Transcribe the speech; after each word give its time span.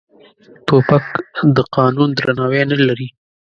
توپک 0.67 1.05
د 1.55 1.57
قانون 1.75 2.09
درناوی 2.17 2.63
نه 2.71 2.77
لري. 2.87 3.07